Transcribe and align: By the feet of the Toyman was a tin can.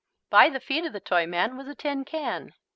By 0.31 0.49
the 0.49 0.59
feet 0.59 0.83
of 0.83 0.93
the 0.93 0.99
Toyman 0.99 1.57
was 1.57 1.67
a 1.67 1.75
tin 1.75 2.05
can. 2.05 2.55